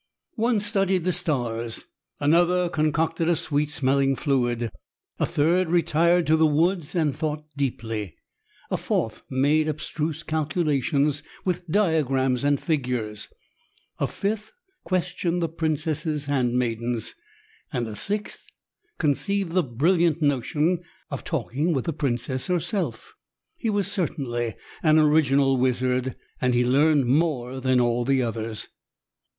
[0.33, 1.85] One studied the stars,
[2.19, 4.71] another concocted a sweet smelling fluid,
[5.19, 8.15] a third retired to the woods and thought deeply,
[8.71, 13.27] a fourth made abstruse calculations with diagrams and figures,
[13.99, 14.51] a fifth
[14.83, 17.13] questioned the princess' handmaidens,
[17.71, 18.47] and a sixth
[18.97, 20.79] conceived the brilliant notion
[21.11, 23.13] of talking with the princess herself.
[23.55, 28.67] He was certainly an original wizard, and he learned more than all the others.